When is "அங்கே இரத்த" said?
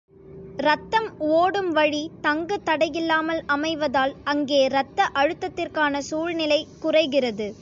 4.23-5.09